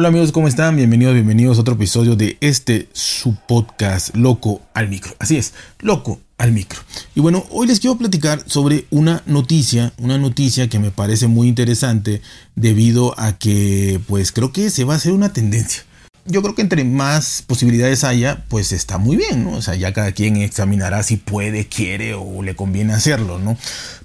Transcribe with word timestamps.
Hola 0.00 0.08
amigos, 0.08 0.32
¿cómo 0.32 0.48
están? 0.48 0.76
Bienvenidos, 0.76 1.12
bienvenidos 1.12 1.58
a 1.58 1.60
otro 1.60 1.74
episodio 1.74 2.16
de 2.16 2.38
este 2.40 2.88
su 2.94 3.36
podcast 3.46 4.16
Loco 4.16 4.62
al 4.72 4.88
Micro. 4.88 5.14
Así 5.18 5.36
es, 5.36 5.52
Loco 5.78 6.18
al 6.38 6.52
Micro. 6.52 6.80
Y 7.14 7.20
bueno, 7.20 7.44
hoy 7.50 7.66
les 7.66 7.80
quiero 7.80 7.98
platicar 7.98 8.42
sobre 8.46 8.86
una 8.88 9.22
noticia, 9.26 9.92
una 9.98 10.16
noticia 10.16 10.70
que 10.70 10.78
me 10.78 10.90
parece 10.90 11.26
muy 11.26 11.48
interesante 11.48 12.22
debido 12.56 13.12
a 13.20 13.36
que 13.36 14.00
pues 14.08 14.32
creo 14.32 14.52
que 14.52 14.70
se 14.70 14.84
va 14.84 14.94
a 14.94 14.96
hacer 14.96 15.12
una 15.12 15.34
tendencia. 15.34 15.82
Yo 16.24 16.40
creo 16.40 16.54
que 16.54 16.62
entre 16.62 16.82
más 16.84 17.44
posibilidades 17.46 18.02
haya, 18.02 18.46
pues 18.48 18.72
está 18.72 18.96
muy 18.96 19.18
bien, 19.18 19.44
¿no? 19.44 19.52
O 19.52 19.60
sea, 19.60 19.74
ya 19.74 19.92
cada 19.92 20.12
quien 20.12 20.38
examinará 20.38 21.02
si 21.02 21.18
puede, 21.18 21.68
quiere 21.68 22.14
o 22.14 22.42
le 22.42 22.56
conviene 22.56 22.94
hacerlo, 22.94 23.38
¿no? 23.38 23.58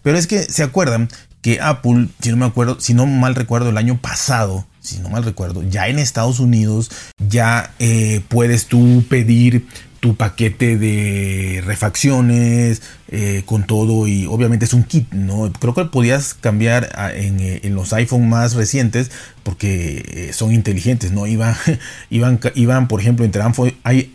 Pero 0.03 0.17
es 0.17 0.27
que 0.27 0.43
se 0.43 0.61
acuerdan 0.61 1.07
que 1.41 1.61
Apple, 1.61 2.09
si 2.19 2.31
no 2.31 2.35
me 2.35 2.45
acuerdo, 2.47 2.81
si 2.81 2.93
no 2.93 3.05
mal 3.05 3.33
recuerdo, 3.33 3.69
el 3.69 3.77
año 3.77 4.01
pasado, 4.01 4.67
si 4.85 4.99
no 4.99 5.09
mal 5.09 5.23
recuerdo, 5.23 5.63
ya 5.63 5.87
en 5.87 5.99
Estados 5.99 6.39
Unidos 6.39 6.91
ya 7.27 7.73
eh, 7.79 8.21
puedes 8.27 8.67
tú 8.67 9.03
pedir 9.09 9.67
tu 9.99 10.15
paquete 10.15 10.77
de 10.77 11.63
refacciones 11.65 12.83
eh, 13.07 13.41
con 13.45 13.65
todo 13.65 14.07
y 14.07 14.27
obviamente 14.27 14.65
es 14.65 14.73
un 14.73 14.83
kit, 14.83 15.11
¿no? 15.11 15.51
Creo 15.53 15.73
que 15.73 15.85
podías 15.85 16.35
cambiar 16.35 16.89
en, 17.15 17.39
eh, 17.39 17.61
en 17.63 17.73
los 17.73 17.91
iPhone 17.91 18.29
más 18.29 18.53
recientes 18.53 19.09
porque 19.41 20.29
son 20.33 20.53
inteligentes, 20.53 21.11
¿no? 21.11 21.25
Iban, 21.35 21.55
iban, 22.11 22.39
iban 22.53 22.87
por 22.87 23.01
ejemplo, 23.01 23.25
entre 23.25 23.41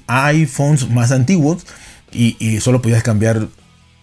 iPhones 0.07 0.89
más 0.91 1.11
antiguos 1.11 1.67
y, 2.13 2.37
y 2.39 2.61
solo 2.61 2.81
podías 2.81 3.03
cambiar 3.03 3.49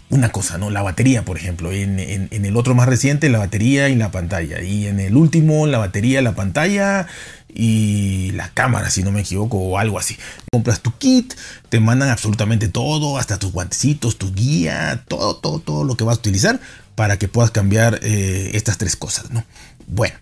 una 0.10 0.32
cosa, 0.32 0.58
¿no? 0.58 0.70
La 0.70 0.82
batería, 0.82 1.26
por 1.26 1.38
ejemplo. 1.38 1.72
En, 1.72 2.00
el 2.00 2.56
otro 2.56 2.76
más 2.76 2.88
reciente, 2.88 3.30
la 3.30 3.40
batería 3.40 3.90
y 3.90 3.96
la 3.96 4.12
pantalla. 4.12 4.62
Y 4.62 4.88
en 4.88 5.00
el 5.00 5.16
último, 5.16 5.68
la 5.68 5.78
batería, 5.78 6.22
la 6.22 6.34
pantalla 6.34 7.08
y 7.54 8.32
la 8.32 8.50
cámara, 8.54 8.90
si 8.90 9.04
no 9.04 9.12
me 9.12 9.22
equivoco, 9.22 9.58
o 9.58 9.78
algo 9.78 10.00
así. 10.00 10.18
Compras 10.52 10.82
tu 10.82 10.98
kit, 10.98 11.34
te 11.70 11.80
mandan 11.80 12.10
absolutamente 12.10 12.70
todo, 12.70 13.18
hasta 13.18 13.38
tus 13.38 13.52
guantecitos, 13.52 14.18
tu 14.18 14.34
guía, 14.34 15.04
todo, 15.08 15.36
todo, 15.38 15.60
todo 15.60 15.84
lo 15.84 15.98
que 15.98 16.04
vas 16.04 16.18
a 16.18 16.20
utilizar 16.20 16.60
para 16.96 17.18
que 17.18 17.28
puedas 17.28 17.52
cambiar 17.52 18.00
eh, 18.02 18.52
estas 18.54 18.78
tres 18.78 18.96
cosas, 18.96 19.30
¿no? 19.32 19.44
Bueno, 19.88 20.16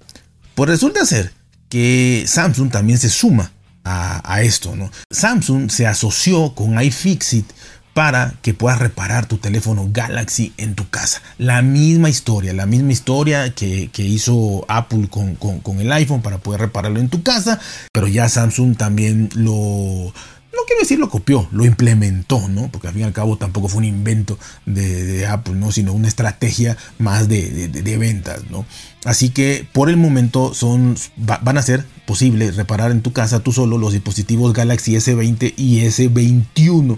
pues 0.55 0.69
resulta 0.69 1.05
ser 1.05 1.31
que 1.69 2.23
Samsung 2.27 2.71
también 2.71 2.97
se 2.97 3.09
suma 3.09 3.51
a, 3.83 4.21
a 4.33 4.41
esto, 4.41 4.75
¿no? 4.75 4.91
Samsung 5.11 5.69
se 5.69 5.85
asoció 5.85 6.55
con 6.55 6.81
iFixit 6.81 7.45
para 7.95 8.33
que 8.41 8.53
puedas 8.53 8.77
reparar 8.77 9.25
tu 9.25 9.37
teléfono 9.37 9.87
Galaxy 9.89 10.51
en 10.57 10.75
tu 10.75 10.89
casa. 10.89 11.21
La 11.37 11.61
misma 11.61 12.09
historia, 12.09 12.51
la 12.51 12.65
misma 12.65 12.91
historia 12.91 13.55
que, 13.55 13.89
hizo 13.95 14.65
Apple 14.67 15.07
con, 15.09 15.35
con, 15.35 15.79
el 15.79 15.89
iPhone 15.93 16.21
para 16.21 16.39
poder 16.39 16.59
repararlo 16.59 16.99
en 16.99 17.07
tu 17.07 17.23
casa, 17.23 17.57
pero 17.93 18.09
ya 18.09 18.27
Samsung 18.27 18.75
también 18.75 19.29
lo, 19.33 20.11
no 20.55 20.61
quiero 20.67 20.81
decir 20.81 20.99
lo 20.99 21.09
copió, 21.09 21.47
lo 21.53 21.63
implementó, 21.63 22.49
¿no? 22.49 22.69
Porque 22.69 22.87
al 22.87 22.93
fin 22.93 23.03
y 23.03 23.05
al 23.05 23.13
cabo 23.13 23.37
tampoco 23.37 23.69
fue 23.69 23.77
un 23.77 23.85
invento 23.85 24.37
de, 24.65 25.25
Apple, 25.25 25.55
¿no? 25.55 25.71
Sino 25.71 25.93
una 25.93 26.09
estrategia 26.09 26.75
más 26.99 27.29
de, 27.29 27.97
ventas, 27.97 28.41
¿no? 28.49 28.65
Así 29.05 29.29
que 29.29 29.65
por 29.71 29.89
el 29.89 29.95
momento 29.95 30.53
son, 30.53 30.97
van 31.15 31.57
a 31.57 31.61
ser 31.61 31.85
posible 32.05 32.51
reparar 32.51 32.91
en 32.91 33.01
tu 33.01 33.13
casa 33.13 33.39
tú 33.39 33.53
solo 33.53 33.77
los 33.77 33.93
dispositivos 33.93 34.51
Galaxy 34.51 34.95
S20 34.95 35.53
y 35.55 35.79
S21. 35.79 36.97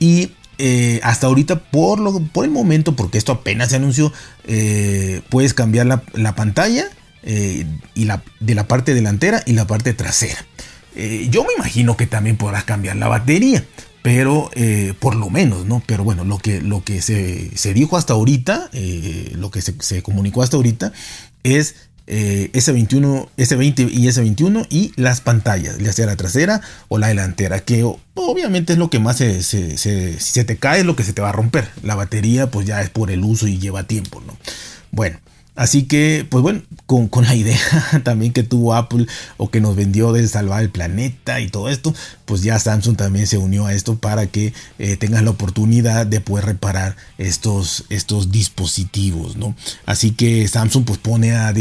Y 0.00 0.32
eh, 0.62 1.00
hasta 1.04 1.26
ahorita, 1.26 1.58
por, 1.58 2.00
lo, 2.00 2.20
por 2.20 2.44
el 2.44 2.50
momento, 2.50 2.94
porque 2.94 3.16
esto 3.16 3.32
apenas 3.32 3.70
se 3.70 3.76
anunció, 3.76 4.12
eh, 4.46 5.22
puedes 5.30 5.54
cambiar 5.54 5.86
la, 5.86 6.34
pantalla 6.34 6.84
eh, 7.22 7.64
y 7.94 8.04
la, 8.04 8.22
de 8.40 8.54
la 8.54 8.68
parte 8.68 8.92
delantera 8.92 9.42
y 9.46 9.52
la 9.52 9.66
parte 9.66 9.94
trasera. 9.94 10.44
yo 11.30 11.44
me 11.44 11.54
imagino 11.56 11.96
que 11.96 12.06
también 12.06 12.36
podrás 12.36 12.64
cambiar 12.64 12.96
la 12.96 13.08
batería, 13.08 13.64
pero 14.02 14.50
por 14.98 15.14
lo 15.16 15.30
menos, 15.30 15.64
¿no? 15.64 15.82
Pero 15.86 16.04
bueno, 16.04 16.24
lo 16.24 16.36
que, 16.36 16.60
lo 16.60 16.84
que 16.84 17.00
se, 17.00 17.74
dijo 17.74 17.96
hasta 17.96 18.12
ahorita, 18.12 18.70
lo 19.36 19.50
que 19.50 19.62
se, 19.62 19.74
se 19.80 20.02
comunicó 20.02 20.42
hasta 20.42 20.56
ahorita, 20.56 20.92
es 21.42 21.74
eh, 22.06 22.50
S21, 22.52 23.28
S20 23.36 23.90
y 23.90 24.06
S21 24.06 24.66
y 24.70 24.92
las 24.96 25.20
pantallas, 25.20 25.78
ya 25.78 25.92
sea 25.92 26.06
la 26.06 26.16
trasera 26.16 26.60
o 26.88 26.98
la 26.98 27.08
delantera, 27.08 27.60
que 27.60 27.84
obviamente 28.14 28.72
es 28.72 28.78
lo 28.78 28.90
que 28.90 28.98
más 28.98 29.16
se, 29.18 29.42
se, 29.42 29.76
se 29.76 30.44
te 30.44 30.56
cae 30.56 30.80
es 30.80 30.86
lo 30.86 30.96
que 30.96 31.04
se 31.04 31.12
te 31.12 31.22
va 31.22 31.30
a 31.30 31.32
romper. 31.32 31.68
La 31.82 31.94
batería 31.94 32.50
pues 32.50 32.66
ya 32.66 32.82
es 32.82 32.90
por 32.90 33.10
el 33.10 33.24
uso 33.24 33.46
y 33.46 33.58
lleva 33.58 33.84
tiempo, 33.84 34.22
¿no? 34.26 34.36
Bueno, 34.90 35.18
Así 35.60 35.82
que, 35.82 36.26
pues 36.30 36.40
bueno, 36.40 36.62
con, 36.86 37.10
la 37.22 37.34
idea 37.34 37.60
también 38.02 38.32
que 38.32 38.42
tuvo 38.42 38.74
Apple 38.74 39.06
o 39.36 39.50
que 39.50 39.60
nos 39.60 39.76
vendió 39.76 40.10
de 40.10 40.26
salvar 40.26 40.62
el 40.62 40.70
planeta 40.70 41.38
y 41.38 41.48
todo 41.48 41.68
esto, 41.68 41.94
pues 42.24 42.40
ya 42.40 42.58
Samsung 42.58 42.96
también 42.96 43.26
se 43.26 43.36
unió 43.36 43.66
a 43.66 43.74
esto 43.74 43.98
para 43.98 44.26
que 44.26 44.54
eh, 44.78 44.96
tengan 44.96 45.26
la 45.26 45.32
oportunidad 45.32 46.06
de 46.06 46.22
poder 46.22 46.46
reparar 46.46 46.96
estos, 47.18 47.84
estos 47.90 48.32
dispositivos, 48.32 49.36
¿no? 49.36 49.54
Así 49.84 50.12
que 50.12 50.48
Samsung 50.48 50.86
pues 50.86 50.98
pone 50.98 51.32
a 51.36 51.52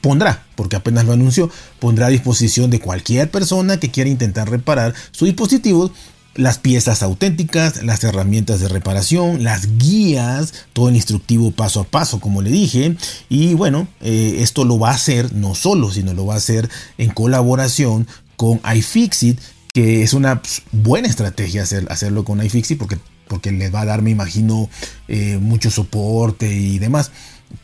pondrá, 0.00 0.46
porque 0.54 0.76
apenas 0.76 1.04
lo 1.04 1.12
anunció, 1.12 1.50
pondrá 1.80 2.06
a 2.06 2.10
disposición 2.10 2.70
de 2.70 2.78
cualquier 2.78 3.28
persona 3.28 3.80
que 3.80 3.90
quiera 3.90 4.08
intentar 4.08 4.48
reparar 4.48 4.94
su 5.10 5.24
dispositivo 5.24 5.90
las 6.36 6.58
piezas 6.58 7.02
auténticas, 7.02 7.82
las 7.82 8.04
herramientas 8.04 8.60
de 8.60 8.68
reparación, 8.68 9.42
las 9.42 9.78
guías, 9.78 10.52
todo 10.72 10.88
el 10.88 10.96
instructivo 10.96 11.50
paso 11.50 11.80
a 11.80 11.84
paso, 11.84 12.20
como 12.20 12.42
le 12.42 12.50
dije. 12.50 12.96
Y 13.28 13.54
bueno, 13.54 13.88
eh, 14.00 14.36
esto 14.40 14.64
lo 14.64 14.78
va 14.78 14.90
a 14.90 14.94
hacer 14.94 15.32
no 15.34 15.54
solo, 15.54 15.90
sino 15.90 16.14
lo 16.14 16.26
va 16.26 16.34
a 16.34 16.38
hacer 16.38 16.68
en 16.98 17.10
colaboración 17.10 18.06
con 18.36 18.60
iFixit, 18.74 19.40
que 19.72 20.02
es 20.02 20.12
una 20.12 20.42
pues, 20.42 20.62
buena 20.72 21.08
estrategia 21.08 21.62
hacer, 21.62 21.86
hacerlo 21.90 22.24
con 22.24 22.44
iFixit 22.44 22.78
porque, 22.78 22.98
porque 23.28 23.52
les 23.52 23.74
va 23.74 23.82
a 23.82 23.86
dar, 23.86 24.02
me 24.02 24.10
imagino, 24.10 24.68
eh, 25.08 25.38
mucho 25.40 25.70
soporte 25.70 26.52
y 26.52 26.78
demás 26.78 27.10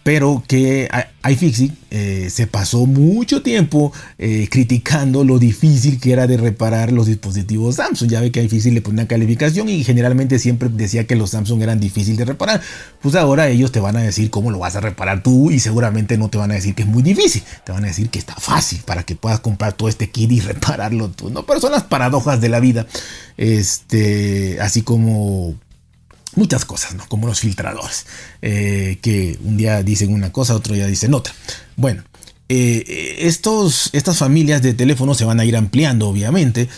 pero 0.03 0.43
que 0.47 0.88
iFixit 1.28 1.72
eh, 1.91 2.28
se 2.31 2.47
pasó 2.47 2.87
mucho 2.87 3.43
tiempo 3.43 3.93
eh, 4.19 4.48
criticando 4.50 5.22
lo 5.22 5.38
difícil 5.38 6.00
que 6.00 6.12
era 6.12 6.26
de 6.26 6.37
reparar 6.37 6.91
los 6.91 7.06
dispositivos 7.06 7.76
Samsung. 7.76 8.10
Ya 8.10 8.20
ve 8.20 8.32
que 8.32 8.43
iFixit 8.43 8.72
le 8.72 8.82
pone 8.82 8.94
una 8.94 9.06
calificación 9.06 9.69
y 9.69 9.84
generalmente 9.84 10.38
siempre 10.38 10.69
decía 10.69 11.06
que 11.06 11.15
los 11.15 11.31
Samsung 11.31 11.62
eran 11.62 11.78
difíciles 11.78 12.19
de 12.19 12.25
reparar. 12.25 12.60
Pues 13.00 13.15
ahora 13.15 13.48
ellos 13.48 13.70
te 13.70 13.81
van 13.81 13.97
a 13.97 14.03
decir 14.03 14.31
cómo 14.31 14.50
lo 14.50 14.59
vas 14.59 14.75
a 14.75 14.81
reparar 14.81 15.22
tú 15.22 15.50
y 15.50 15.60
seguramente 15.60 16.19
no 16.19 16.28
te 16.28 16.38
van 16.38 16.50
a 16.50 16.54
decir 16.54 16.75
que 16.75 16.82
es 16.82 16.88
muy 16.88 17.03
difícil. 17.03 17.43
Te 17.64 17.72
van 17.72 17.84
a 17.84 17.88
decir 17.88 18.10
que 18.10 18.19
está 18.19 18.34
fácil 18.34 18.81
para 18.84 19.04
que 19.04 19.14
puedas 19.14 19.41
comprar 19.41 19.75
todo 19.75 19.88
este 19.88 20.10
kit 20.10 20.32
y 20.32 20.41
repararlo 20.41 21.10
tú. 21.10 21.31
¿no? 21.31 21.47
Pero 21.47 21.60
son 21.60 21.72
las 21.72 21.84
paradojas 21.84 22.41
de 22.41 22.49
la 22.49 22.59
vida. 22.59 22.87
Este, 23.37 24.59
así 24.60 24.82
como 24.82 25.54
muchas 26.37 26.65
cosas, 26.65 26.94
¿no? 26.94 27.06
Como 27.09 27.26
los 27.26 27.41
filtradores, 27.41 28.06
eh, 28.41 28.98
que 29.03 29.38
un 29.43 29.56
día 29.56 29.82
dicen 29.82 30.12
una 30.12 30.32
cosa, 30.32 30.54
otro 30.54 30.75
día 30.75 30.87
dicen 30.87 31.15
otra. 31.15 31.34
Bueno, 31.76 32.03
eh, 32.48 33.16
estos, 33.20 33.91
estas 33.93 34.19
familias 34.19 34.62
de 34.62 34.75
teléfonos 34.75 35.16
se 35.16 35.25
van 35.25 35.41
a 35.41 35.44
ir 35.44 35.56
ampliando, 35.56 36.09
obviamente. 36.09 36.69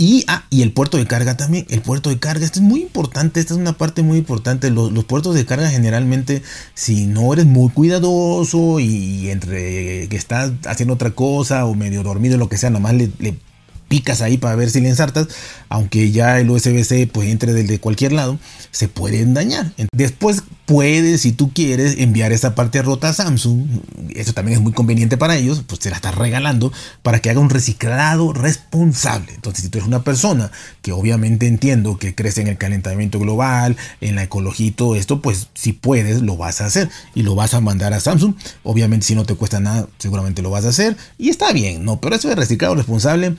Y, 0.00 0.24
ah, 0.28 0.44
y 0.48 0.62
el 0.62 0.72
puerto 0.72 0.96
de 0.96 1.06
carga 1.06 1.36
también, 1.36 1.66
el 1.70 1.82
puerto 1.82 2.08
de 2.08 2.20
carga, 2.20 2.44
esto 2.44 2.60
es 2.60 2.64
muy 2.64 2.82
importante, 2.82 3.40
esta 3.40 3.54
es 3.54 3.58
una 3.58 3.76
parte 3.76 4.02
muy 4.02 4.18
importante. 4.18 4.70
Los, 4.70 4.92
puertos 5.04 5.34
de 5.34 5.44
carga 5.44 5.68
generalmente, 5.70 6.42
si 6.74 7.06
no 7.06 7.32
eres 7.32 7.46
muy 7.46 7.70
cuidadoso 7.70 8.78
y, 8.78 9.28
entre 9.30 10.08
que 10.08 10.16
estás 10.16 10.52
haciendo 10.66 10.94
otra 10.94 11.10
cosa 11.10 11.66
o 11.66 11.74
medio 11.74 12.04
dormido, 12.04 12.38
lo 12.38 12.48
que 12.48 12.58
sea, 12.58 12.70
nomás 12.70 12.94
le, 12.94 13.10
le 13.18 13.36
picas 13.88 14.20
ahí 14.22 14.38
para 14.38 14.54
ver 14.54 14.70
si 14.70 14.80
le 14.80 14.88
ensartas, 14.88 15.28
aunque 15.68 16.10
ya 16.12 16.38
el 16.38 16.50
USB-C 16.50 17.08
pues 17.12 17.28
entre 17.28 17.52
desde 17.52 17.80
cualquier 17.80 18.12
lado, 18.12 18.38
se 18.70 18.88
pueden 18.88 19.34
dañar. 19.34 19.72
Después 19.92 20.42
puedes, 20.66 21.22
si 21.22 21.32
tú 21.32 21.50
quieres, 21.52 21.96
enviar 21.98 22.30
esa 22.30 22.54
parte 22.54 22.82
rota 22.82 23.08
a 23.08 23.12
Samsung. 23.14 23.66
Eso 24.14 24.34
también 24.34 24.58
es 24.58 24.62
muy 24.62 24.72
conveniente 24.72 25.16
para 25.16 25.36
ellos, 25.36 25.64
pues 25.66 25.80
te 25.80 25.88
la 25.88 25.96
estás 25.96 26.14
regalando 26.14 26.72
para 27.02 27.20
que 27.20 27.30
haga 27.30 27.40
un 27.40 27.48
reciclado 27.48 28.34
responsable. 28.34 29.32
Entonces, 29.34 29.64
si 29.64 29.70
tú 29.70 29.78
eres 29.78 29.88
una 29.88 30.04
persona 30.04 30.52
que 30.82 30.92
obviamente 30.92 31.46
entiendo 31.46 31.98
que 31.98 32.14
crece 32.14 32.42
en 32.42 32.48
el 32.48 32.58
calentamiento 32.58 33.18
global, 33.18 33.76
en 34.02 34.14
la 34.14 34.24
ecología 34.24 34.66
y 34.66 34.72
todo 34.72 34.94
esto, 34.94 35.22
pues 35.22 35.48
si 35.54 35.72
puedes, 35.72 36.20
lo 36.20 36.36
vas 36.36 36.60
a 36.60 36.66
hacer 36.66 36.90
y 37.14 37.22
lo 37.22 37.34
vas 37.34 37.54
a 37.54 37.60
mandar 37.60 37.94
a 37.94 38.00
Samsung. 38.00 38.34
Obviamente, 38.62 39.06
si 39.06 39.14
no 39.14 39.24
te 39.24 39.34
cuesta 39.34 39.60
nada, 39.60 39.88
seguramente 39.98 40.42
lo 40.42 40.50
vas 40.50 40.66
a 40.66 40.68
hacer 40.68 40.96
y 41.16 41.30
está 41.30 41.52
bien, 41.52 41.84
¿no? 41.84 42.00
Pero 42.00 42.16
eso 42.16 42.28
de 42.28 42.34
reciclado 42.34 42.74
responsable 42.74 43.36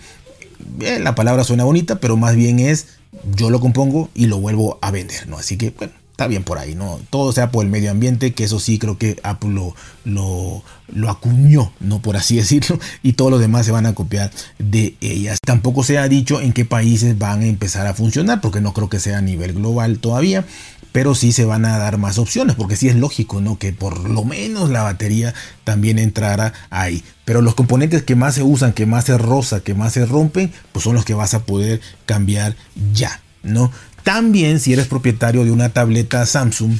la 0.79 1.15
palabra 1.15 1.43
suena 1.43 1.63
bonita, 1.63 1.99
pero 1.99 2.17
más 2.17 2.35
bien 2.35 2.59
es 2.59 2.87
yo 3.35 3.49
lo 3.49 3.59
compongo 3.59 4.09
y 4.13 4.27
lo 4.27 4.39
vuelvo 4.39 4.77
a 4.81 4.91
vender, 4.91 5.27
¿no? 5.27 5.37
Así 5.37 5.57
que, 5.57 5.71
bueno, 5.71 5.93
está 6.11 6.27
bien 6.27 6.43
por 6.43 6.57
ahí, 6.57 6.75
¿no? 6.75 6.99
Todo 7.09 7.31
sea 7.31 7.49
por 7.49 7.63
el 7.63 7.71
medio 7.71 7.91
ambiente, 7.91 8.33
que 8.33 8.43
eso 8.43 8.59
sí 8.59 8.77
creo 8.77 8.97
que 8.97 9.19
Apple 9.23 9.51
lo, 9.51 9.73
lo, 10.03 10.63
lo, 10.87 11.09
acuñó, 11.09 11.71
¿no? 11.79 12.01
Por 12.01 12.17
así 12.17 12.35
decirlo, 12.37 12.79
y 13.03 13.13
todos 13.13 13.31
los 13.31 13.39
demás 13.39 13.65
se 13.65 13.71
van 13.71 13.85
a 13.85 13.95
copiar 13.95 14.31
de 14.57 14.95
ellas. 14.99 15.39
Tampoco 15.45 15.83
se 15.83 15.97
ha 15.97 16.07
dicho 16.07 16.41
en 16.41 16.53
qué 16.53 16.65
países 16.65 17.17
van 17.17 17.41
a 17.41 17.45
empezar 17.45 17.87
a 17.87 17.93
funcionar, 17.93 18.41
porque 18.41 18.61
no 18.61 18.73
creo 18.73 18.89
que 18.89 18.99
sea 18.99 19.19
a 19.19 19.21
nivel 19.21 19.53
global 19.53 19.99
todavía, 19.99 20.45
pero 20.91 21.15
sí 21.15 21.31
se 21.31 21.45
van 21.45 21.65
a 21.65 21.77
dar 21.77 21.97
más 21.97 22.17
opciones, 22.17 22.55
porque 22.55 22.75
sí 22.75 22.87
es 22.89 22.95
lógico, 22.95 23.41
¿no? 23.41 23.57
Que 23.57 23.73
por 23.73 24.09
lo 24.09 24.23
menos 24.23 24.69
la 24.69 24.83
batería 24.83 25.33
también 25.63 25.99
entrara 25.99 26.53
ahí. 26.69 27.03
Pero 27.25 27.41
los 27.41 27.55
componentes 27.55 28.03
que 28.03 28.15
más 28.15 28.35
se 28.35 28.43
usan, 28.43 28.73
que 28.73 28.85
más 28.85 29.05
se 29.05 29.17
roza, 29.17 29.61
que 29.61 29.73
más 29.73 29.93
se 29.93 30.05
rompen, 30.05 30.51
pues 30.71 30.83
son 30.83 30.95
los 30.95 31.05
que 31.05 31.13
vas 31.13 31.33
a 31.33 31.45
poder 31.45 31.81
cambiar 32.05 32.55
ya, 32.93 33.21
¿no? 33.43 33.71
También 34.03 34.59
si 34.59 34.73
eres 34.73 34.87
propietario 34.87 35.43
de 35.45 35.51
una 35.51 35.69
tableta 35.69 36.25
Samsung, 36.25 36.77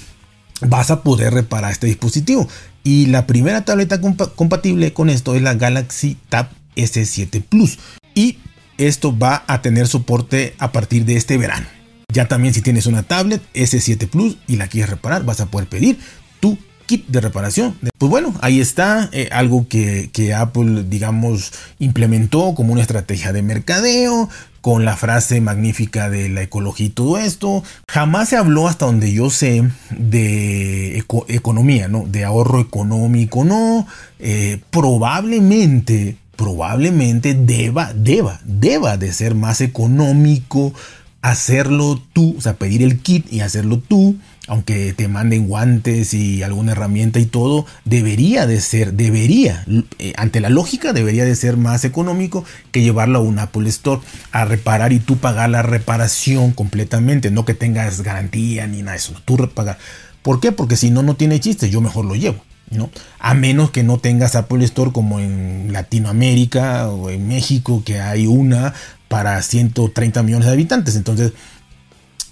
vas 0.61 0.89
a 0.91 1.03
poder 1.03 1.33
reparar 1.33 1.71
este 1.71 1.88
dispositivo. 1.88 2.47
Y 2.83 3.07
la 3.07 3.27
primera 3.27 3.65
tableta 3.65 4.00
compatible 4.01 4.94
con 4.94 5.09
esto 5.09 5.35
es 5.35 5.41
la 5.41 5.53
Galaxy 5.53 6.17
Tab 6.29 6.50
S7 6.75 7.44
Plus. 7.44 7.77
Y 8.15 8.39
esto 8.77 9.15
va 9.15 9.44
a 9.47 9.61
tener 9.61 9.88
soporte 9.88 10.56
a 10.57 10.71
partir 10.71 11.06
de 11.06 11.17
este 11.17 11.38
verano. 11.38 11.67
Ya 12.11 12.27
también 12.27 12.53
si 12.53 12.61
tienes 12.61 12.88
una 12.88 13.03
tablet 13.03 13.41
S7 13.53 14.09
Plus 14.09 14.38
y 14.47 14.56
la 14.56 14.67
quieres 14.67 14.89
reparar, 14.89 15.23
vas 15.23 15.39
a 15.41 15.45
poder 15.45 15.67
pedir 15.69 16.00
tu 16.39 16.57
kit 16.88 17.07
de 17.07 17.21
reparación. 17.21 17.75
Pues 18.00 18.09
bueno, 18.09 18.33
ahí 18.41 18.59
está 18.59 19.09
eh, 19.11 19.29
algo 19.31 19.67
que, 19.67 20.09
que, 20.11 20.33
Apple, 20.33 20.85
digamos, 20.88 21.51
implementó 21.77 22.56
como 22.56 22.73
una 22.73 22.81
estrategia 22.81 23.31
de 23.31 23.44
mercadeo, 23.44 24.27
con 24.61 24.85
la 24.85 24.97
frase 24.97 25.39
magnífica 25.41 26.09
de 26.09 26.29
la 26.29 26.41
ecología 26.41 26.88
y 26.88 26.89
todo 26.89 27.17
esto. 27.17 27.63
Jamás 27.89 28.29
se 28.29 28.38
habló 28.38 28.67
hasta 28.67 28.85
donde 28.85 29.13
yo 29.13 29.29
sé 29.29 29.69
de 29.91 31.03
economía, 31.27 31.88
¿no? 31.88 32.06
De 32.07 32.25
ahorro 32.25 32.59
económico, 32.59 33.45
no. 33.45 33.88
Eh, 34.19 34.59
probablemente, 34.71 36.17
probablemente 36.35 37.33
deba, 37.33 37.94
deba, 37.94 38.41
deba 38.44 38.97
de 38.97 39.13
ser 39.13 39.35
más 39.35 39.61
económico 39.61 40.73
hacerlo 41.21 42.01
tú, 42.13 42.36
o 42.38 42.42
sea, 42.42 42.54
pedir 42.54 42.83
el 42.83 43.00
kit 43.00 43.31
y 43.31 43.42
hacerlo 43.42 43.80
tú 43.80 44.18
aunque 44.50 44.94
te 44.94 45.07
manden 45.07 45.48
guantes 45.48 46.16
y 46.16 46.42
alguna 46.42 46.71
herramienta 46.71 47.19
y 47.19 47.27
todo, 47.27 47.68
debería 47.86 48.48
de 48.48 48.60
ser, 48.62 48.94
debería, 48.94 49.63
eh, 50.00 50.13
ante 50.18 50.39
la 50.39 50.50
lógica, 50.50 50.92
debería 50.92 51.24
de 51.24 51.36
ser 51.36 51.56
más 51.56 51.86
económico 51.86 52.44
que 52.71 52.81
llevarlo 52.81 53.19
a 53.19 53.21
un 53.21 53.38
Apple 53.38 53.69
Store 53.69 54.01
a 54.31 54.45
reparar 54.45 54.92
y 54.92 55.00
tú 55.00 55.18
pagar 55.18 55.51
la 55.51 55.62
reparación 55.62 56.51
completamente, 56.51 57.30
no 57.30 57.45
que 57.45 57.54
tengas 57.54 58.01
garantía 58.01 58.66
ni 58.66 58.80
nada 58.80 58.94
de 58.94 58.98
eso, 58.98 59.13
tú 59.24 59.38
pagar. 59.54 59.77
¿Por 60.24 60.39
qué? 60.39 60.51
Porque 60.51 60.75
si 60.75 60.89
no, 60.89 61.04
no 61.04 61.16
tiene 61.16 61.39
chiste, 61.39 61.69
yo 61.69 61.80
mejor 61.80 62.06
lo 62.06 62.16
llevo. 62.16 62.44
¿No? 62.71 62.89
A 63.19 63.33
menos 63.33 63.71
que 63.71 63.83
no 63.83 63.98
tengas 63.98 64.36
Apple 64.36 64.63
Store 64.66 64.92
como 64.92 65.19
en 65.19 65.74
Latinoamérica 65.74 66.89
o 66.89 67.10
en 67.10 67.27
México, 67.27 67.83
que 67.86 68.00
hay 68.00 68.27
una 68.27 68.74
para 69.07 69.42
130 69.42 70.24
millones 70.24 70.48
de 70.48 70.54
habitantes. 70.54 70.95
Entonces, 70.95 71.33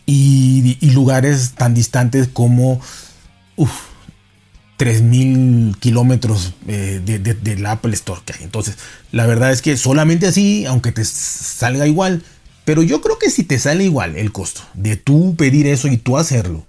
y, 0.06 0.78
lugares 0.94 1.54
tan 1.56 1.74
distantes 1.74 2.30
como 2.30 2.80
3.000 4.78 5.78
kilómetros 5.80 6.54
eh, 6.68 7.02
del 7.04 7.66
Apple 7.66 7.94
Store 7.94 8.22
que 8.26 8.34
hay. 8.34 8.44
Entonces, 8.44 8.78
la 9.12 9.28
verdad 9.28 9.52
es 9.52 9.62
que 9.62 9.76
solamente 9.78 10.28
así, 10.28 10.66
aunque 10.66 10.92
te 10.92 11.04
salga 11.04 11.88
igual, 11.88 12.24
pero 12.64 12.84
yo 12.84 13.02
creo 13.02 13.20
que 13.20 13.30
si 13.30 13.44
te 13.44 13.60
sale 13.60 13.84
igual 13.84 14.16
el 14.16 14.32
costo 14.32 14.62
de 14.74 14.98
tú 14.98 15.36
pedir 15.36 15.68
eso 15.68 15.88
y 15.88 15.98
tú 15.98 16.18
hacerlo, 16.18 16.66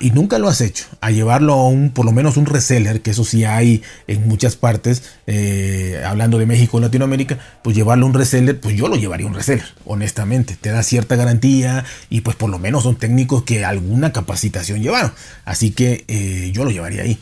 y 0.00 0.10
nunca 0.10 0.38
lo 0.38 0.48
has 0.48 0.60
hecho, 0.60 0.86
a 1.00 1.10
llevarlo 1.10 1.54
a 1.54 1.68
un, 1.68 1.90
por 1.90 2.04
lo 2.04 2.12
menos 2.12 2.36
un 2.36 2.46
reseller, 2.46 3.00
que 3.00 3.10
eso 3.10 3.24
sí 3.24 3.44
hay 3.44 3.82
en 4.06 4.28
muchas 4.28 4.56
partes, 4.56 5.02
eh, 5.26 6.02
hablando 6.06 6.38
de 6.38 6.46
México 6.46 6.78
Latinoamérica, 6.78 7.38
pues 7.62 7.74
llevarlo 7.74 8.06
a 8.06 8.08
un 8.08 8.14
reseller, 8.14 8.60
pues 8.60 8.76
yo 8.76 8.88
lo 8.88 8.96
llevaría 8.96 9.26
a 9.26 9.30
un 9.30 9.34
reseller, 9.34 9.64
honestamente, 9.84 10.56
te 10.60 10.70
da 10.70 10.82
cierta 10.82 11.16
garantía 11.16 11.84
y 12.10 12.20
pues 12.20 12.36
por 12.36 12.50
lo 12.50 12.58
menos 12.58 12.82
son 12.82 12.96
técnicos 12.96 13.44
que 13.44 13.64
alguna 13.64 14.12
capacitación 14.12 14.82
llevaron, 14.82 15.12
así 15.44 15.70
que 15.70 16.04
eh, 16.08 16.50
yo 16.52 16.64
lo 16.64 16.70
llevaría 16.70 17.02
ahí. 17.02 17.18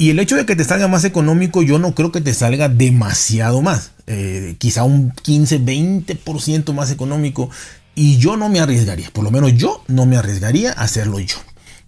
Y 0.00 0.10
el 0.10 0.20
hecho 0.20 0.36
de 0.36 0.46
que 0.46 0.54
te 0.54 0.62
salga 0.62 0.86
más 0.86 1.04
económico, 1.04 1.60
yo 1.62 1.80
no 1.80 1.92
creo 1.92 2.12
que 2.12 2.20
te 2.20 2.32
salga 2.32 2.68
demasiado 2.68 3.62
más. 3.62 3.90
Eh, 4.06 4.54
quizá 4.58 4.84
un 4.84 5.10
15, 5.10 5.60
20% 5.60 6.72
más 6.72 6.92
económico. 6.92 7.50
Y 7.98 8.18
yo 8.18 8.36
no 8.36 8.48
me 8.48 8.60
arriesgaría, 8.60 9.10
por 9.10 9.24
lo 9.24 9.32
menos 9.32 9.54
yo 9.54 9.82
no 9.88 10.06
me 10.06 10.16
arriesgaría 10.16 10.70
a 10.70 10.82
hacerlo 10.82 11.18
yo. 11.18 11.38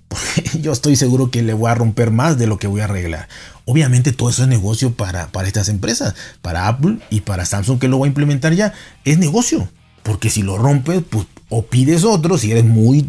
yo 0.60 0.72
estoy 0.72 0.96
seguro 0.96 1.30
que 1.30 1.40
le 1.40 1.54
voy 1.54 1.70
a 1.70 1.76
romper 1.76 2.10
más 2.10 2.36
de 2.36 2.48
lo 2.48 2.58
que 2.58 2.66
voy 2.66 2.80
a 2.80 2.86
arreglar. 2.86 3.28
Obviamente 3.64 4.10
todo 4.10 4.28
eso 4.28 4.42
es 4.42 4.48
negocio 4.48 4.92
para, 4.92 5.28
para 5.28 5.46
estas 5.46 5.68
empresas, 5.68 6.16
para 6.42 6.66
Apple 6.66 6.98
y 7.10 7.20
para 7.20 7.44
Samsung 7.46 7.78
que 7.78 7.86
lo 7.86 8.00
va 8.00 8.06
a 8.06 8.08
implementar 8.08 8.54
ya. 8.54 8.74
Es 9.04 9.18
negocio. 9.18 9.68
Porque 10.02 10.30
si 10.30 10.42
lo 10.42 10.58
rompes, 10.58 11.00
pues 11.08 11.28
o 11.48 11.62
pides 11.62 12.02
otro, 12.02 12.38
si 12.38 12.50
eres 12.50 12.64
muy 12.64 13.08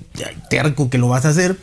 terco 0.51 0.92
que 0.92 1.00
lo 1.00 1.07
vas 1.07 1.25
a 1.25 1.30
hacer, 1.30 1.57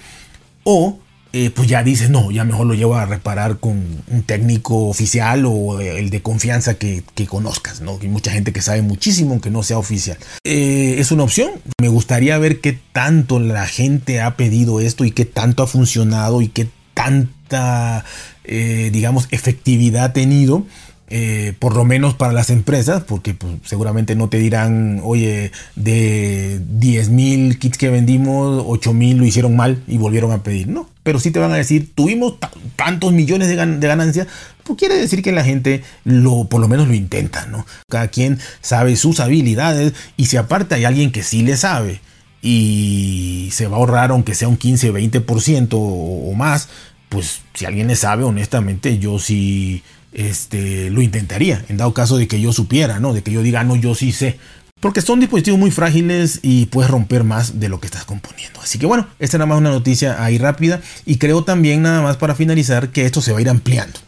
o 0.65 0.99
eh, 1.33 1.51
pues 1.51 1.69
ya 1.69 1.83
dices, 1.83 2.09
no, 2.09 2.31
ya 2.31 2.45
mejor 2.45 2.67
lo 2.67 2.75
llevo 2.75 2.97
a 2.97 3.05
reparar 3.05 3.59
con 3.59 4.03
un 4.07 4.23
técnico 4.23 4.89
oficial 4.89 5.45
o 5.47 5.79
el 5.79 6.09
de 6.09 6.23
confianza 6.23 6.75
que, 6.79 7.03
conozcas, 7.29 7.83
¿no? 7.83 7.99
Hay 8.01 8.09
mucha 8.09 8.31
gente 8.31 8.53
que 8.53 8.63
sabe 8.63 8.81
muchísimo 8.81 9.33
aunque 9.33 9.51
no 9.51 9.63
sea 9.63 9.79
oficial. 9.79 10.17
Eh, 10.45 10.97
es 10.99 11.13
una 11.13 11.25
opción. 11.25 11.51
Me 11.81 11.89
gustaría 11.89 12.39
ver 12.39 12.61
qué 12.61 12.79
tanto 12.93 13.41
la 13.41 13.67
gente 13.67 14.21
ha 14.21 14.37
pedido 14.37 14.81
esto 14.81 15.05
y 15.05 15.11
qué 15.11 15.27
tanto 15.27 15.63
ha 15.63 15.67
funcionado 15.67 16.41
y 16.41 16.49
qué 16.49 16.69
tanta, 16.95 18.05
eh, 18.45 18.89
digamos, 18.93 19.29
efectividad 19.31 20.05
ha 20.05 20.13
tenido. 20.13 20.65
Eh, 21.11 21.55
por 21.59 21.75
lo 21.75 21.87
menos 21.87 22.13
para 22.13 22.35
las 22.35 22.51
empresas, 22.51 23.03
porque 23.03 23.33
pues, 23.33 23.55
seguramente 23.65 24.15
no 24.15 24.29
te 24.29 24.39
dirán, 24.39 25.01
oye, 25.03 25.53
de 25.75 26.61
10 26.69 27.09
mil 27.09 27.59
kits 27.59 27.79
que 27.79 27.89
vendimos, 27.89 28.63
8 28.67 28.93
mil 28.93 29.17
lo 29.17 29.25
hicieron 29.25 29.57
mal 29.57 29.83
y 29.87 29.97
volvieron 29.97 30.33
a 30.33 30.43
pedir. 30.43 30.69
No, 30.69 30.87
pero 31.09 31.21
sí 31.21 31.31
te 31.31 31.39
van 31.39 31.53
a 31.53 31.57
decir, 31.57 31.91
tuvimos 31.95 32.35
tantos 32.77 33.15
millones 33.15 33.49
de, 33.49 33.57
de 33.57 33.89
ganancias, 33.89 34.27
pues 34.63 34.79
quiere 34.79 34.95
decir 34.95 35.23
que 35.23 35.33
la 35.33 35.43
gente 35.43 35.83
lo, 36.05 36.45
por 36.45 36.61
lo 36.61 36.69
menos 36.69 36.87
lo 36.87 36.93
intenta, 36.93 37.47
¿no? 37.47 37.65
Cada 37.89 38.09
quien 38.09 38.39
sabe 38.61 38.95
sus 38.95 39.19
habilidades 39.19 39.95
y 40.19 40.27
si 40.27 40.37
aparte 40.37 40.75
hay 40.75 40.85
alguien 40.85 41.11
que 41.11 41.23
sí 41.23 41.41
le 41.41 41.57
sabe 41.57 42.03
y 42.43 43.49
se 43.53 43.69
va 43.69 43.79
a 43.79 43.81
ahorrar 43.81 44.11
aunque 44.11 44.35
sea 44.35 44.49
un 44.49 44.59
15, 44.59 44.93
20% 44.93 45.69
o, 45.73 45.79
o 46.31 46.35
más, 46.35 46.69
pues 47.09 47.41
si 47.55 47.65
alguien 47.65 47.87
le 47.87 47.97
sabe, 47.97 48.25
honestamente, 48.25 48.99
yo 48.99 49.19
sí 49.19 49.83
este, 50.13 50.91
lo 50.91 51.01
intentaría, 51.01 51.65
en 51.71 51.79
dado 51.79 51.95
caso 51.95 52.19
de 52.19 52.29
que 52.29 52.39
yo 52.39 52.53
supiera, 52.53 53.01
¿no? 53.01 53.15
De 53.15 53.23
que 53.23 53.33
yo 53.33 53.41
diga, 53.41 53.65
no, 53.65 53.77
yo 53.77 53.95
sí 53.95 54.13
sé. 54.13 54.39
Porque 54.81 55.03
son 55.03 55.19
dispositivos 55.19 55.59
muy 55.59 55.71
frágiles 55.71 56.39
y 56.43 56.67
puedes 56.67 56.91
romper 56.91 57.25
más 57.25 57.59
de 57.59 57.69
lo 57.69 57.81
que 57.81 57.87
estás 57.87 58.05
componiendo. 58.05 58.61
Así 58.61 58.79
que 58.79 58.87
bueno, 58.87 59.09
esta 59.19 59.37
es 59.37 59.39
nada 59.39 59.47
más 59.47 59.59
una 59.59 59.71
noticia 59.71 60.23
ahí 60.23 60.39
rápida. 60.39 60.81
Y 61.05 61.17
creo 61.17 61.43
también 61.43 61.83
nada 61.83 62.01
más 62.01 62.17
para 62.17 62.35
finalizar 62.35 62.91
que 62.91 63.05
esto 63.05 63.21
se 63.21 63.33
va 63.33 63.39
a 63.39 63.43
ir 63.43 63.49
ampliando. 63.49 63.99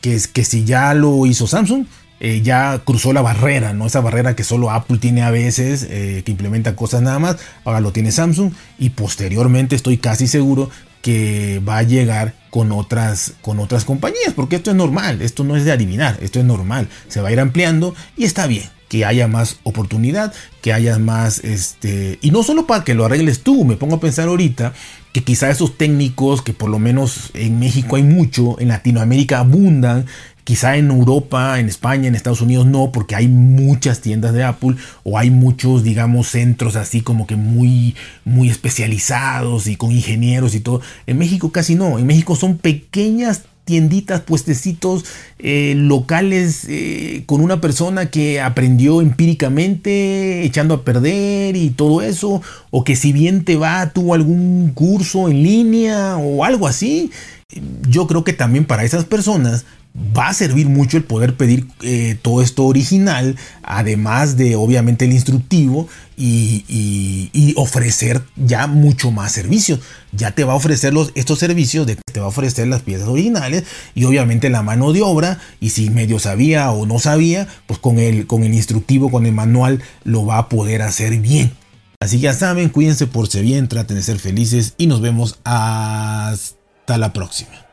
Que 0.00 0.14
es 0.14 0.26
que 0.26 0.44
si 0.44 0.64
ya 0.64 0.94
lo 0.94 1.26
hizo 1.26 1.46
Samsung, 1.46 1.86
eh, 2.18 2.40
ya 2.42 2.80
cruzó 2.84 3.12
la 3.12 3.20
barrera, 3.20 3.74
¿no? 3.74 3.86
Esa 3.86 4.00
barrera 4.00 4.34
que 4.34 4.42
solo 4.42 4.70
Apple 4.70 4.98
tiene 4.98 5.22
a 5.22 5.30
veces, 5.30 5.86
eh, 5.90 6.22
que 6.24 6.32
implementa 6.32 6.74
cosas 6.74 7.02
nada 7.02 7.18
más, 7.18 7.36
ahora 7.64 7.80
lo 7.80 7.92
tiene 7.92 8.10
Samsung 8.10 8.52
y 8.78 8.90
posteriormente 8.90 9.76
estoy 9.76 9.98
casi 9.98 10.26
seguro 10.26 10.70
que 11.02 11.60
va 11.66 11.78
a 11.78 11.82
llegar 11.82 12.34
con 12.50 12.72
otras, 12.72 13.34
con 13.42 13.60
otras 13.60 13.84
compañías, 13.84 14.32
porque 14.34 14.56
esto 14.56 14.70
es 14.70 14.76
normal, 14.76 15.22
esto 15.22 15.44
no 15.44 15.56
es 15.56 15.64
de 15.64 15.72
adivinar, 15.72 16.18
esto 16.20 16.40
es 16.40 16.44
normal, 16.44 16.88
se 17.08 17.20
va 17.20 17.28
a 17.28 17.32
ir 17.32 17.40
ampliando 17.40 17.94
y 18.16 18.24
está 18.24 18.46
bien 18.46 18.64
que 18.88 19.04
haya 19.04 19.26
más 19.26 19.58
oportunidad, 19.64 20.32
que 20.62 20.72
haya 20.72 20.98
más, 20.98 21.40
este, 21.40 22.18
y 22.22 22.30
no 22.30 22.42
solo 22.42 22.66
para 22.66 22.84
que 22.84 22.94
lo 22.94 23.04
arregles 23.04 23.42
tú, 23.42 23.64
me 23.64 23.76
pongo 23.76 23.96
a 23.96 24.00
pensar 24.00 24.28
ahorita 24.28 24.72
que 25.12 25.24
quizá 25.24 25.50
esos 25.50 25.76
técnicos, 25.76 26.42
que 26.42 26.52
por 26.52 26.70
lo 26.70 26.78
menos 26.78 27.30
en 27.34 27.58
México 27.58 27.96
hay 27.96 28.02
mucho, 28.02 28.60
en 28.60 28.68
Latinoamérica 28.68 29.40
abundan, 29.40 30.06
Quizá 30.46 30.76
en 30.76 30.92
Europa, 30.92 31.58
en 31.58 31.66
España, 31.66 32.06
en 32.06 32.14
Estados 32.14 32.40
Unidos 32.40 32.66
no, 32.66 32.92
porque 32.92 33.16
hay 33.16 33.26
muchas 33.26 34.00
tiendas 34.00 34.32
de 34.32 34.44
Apple 34.44 34.76
o 35.02 35.18
hay 35.18 35.28
muchos, 35.28 35.82
digamos, 35.82 36.28
centros 36.28 36.76
así 36.76 37.00
como 37.00 37.26
que 37.26 37.34
muy, 37.34 37.96
muy 38.24 38.48
especializados 38.48 39.66
y 39.66 39.74
con 39.74 39.90
ingenieros 39.90 40.54
y 40.54 40.60
todo. 40.60 40.82
En 41.08 41.18
México 41.18 41.50
casi 41.50 41.74
no. 41.74 41.98
En 41.98 42.06
México 42.06 42.36
son 42.36 42.58
pequeñas 42.58 43.42
tienditas, 43.64 44.20
puestecitos 44.20 45.04
eh, 45.40 45.74
locales 45.76 46.64
eh, 46.68 47.24
con 47.26 47.40
una 47.40 47.60
persona 47.60 48.10
que 48.12 48.40
aprendió 48.40 49.02
empíricamente, 49.02 50.44
echando 50.44 50.74
a 50.74 50.84
perder 50.84 51.56
y 51.56 51.70
todo 51.70 52.02
eso, 52.02 52.40
o 52.70 52.84
que 52.84 52.94
si 52.94 53.12
bien 53.12 53.44
te 53.44 53.56
va, 53.56 53.92
tuvo 53.92 54.14
algún 54.14 54.70
curso 54.72 55.28
en 55.28 55.42
línea 55.42 56.16
o 56.18 56.44
algo 56.44 56.68
así. 56.68 57.10
Yo 57.88 58.06
creo 58.06 58.22
que 58.22 58.32
también 58.32 58.64
para 58.64 58.84
esas 58.84 59.04
personas 59.04 59.64
va 60.16 60.28
a 60.28 60.34
servir 60.34 60.68
mucho 60.68 60.96
el 60.96 61.04
poder 61.04 61.36
pedir 61.36 61.66
eh, 61.82 62.16
todo 62.20 62.42
esto 62.42 62.64
original, 62.64 63.36
además 63.62 64.36
de 64.36 64.56
obviamente 64.56 65.04
el 65.04 65.12
instructivo 65.12 65.88
y, 66.16 67.54
ofrecer 67.56 68.22
ya 68.36 68.66
mucho 68.66 69.10
más 69.10 69.32
servicios. 69.32 69.80
Ya 70.12 70.32
te 70.32 70.44
va 70.44 70.52
a 70.52 70.56
ofrecer 70.56 70.92
los, 70.92 71.12
estos 71.14 71.38
servicios, 71.38 71.86
de, 71.86 71.96
te 71.96 72.20
va 72.20 72.26
a 72.26 72.28
ofrecer 72.28 72.66
las 72.68 72.82
piezas 72.82 73.08
originales 73.08 73.64
y 73.94 74.04
obviamente 74.04 74.50
la 74.50 74.62
mano 74.62 74.92
de 74.92 75.02
obra. 75.02 75.38
Y 75.60 75.70
si 75.70 75.90
medio 75.90 76.18
sabía 76.18 76.70
o 76.70 76.86
no 76.86 76.98
sabía, 76.98 77.48
pues 77.66 77.78
con 77.78 77.98
el, 77.98 78.26
con 78.26 78.44
el 78.44 78.54
instructivo, 78.54 79.10
con 79.10 79.26
el 79.26 79.32
manual, 79.32 79.82
lo 80.04 80.26
va 80.26 80.38
a 80.38 80.48
poder 80.48 80.82
hacer 80.82 81.18
bien. 81.18 81.52
Así 82.00 82.16
que 82.16 82.24
ya 82.24 82.34
saben, 82.34 82.68
cuídense 82.68 83.06
por 83.06 83.28
si 83.28 83.40
bien, 83.40 83.68
traten 83.68 83.96
de 83.96 84.02
ser 84.02 84.18
felices 84.18 84.74
y 84.76 84.86
nos 84.86 85.00
vemos 85.00 85.38
hasta 85.44 86.98
la 86.98 87.12
próxima. 87.12 87.65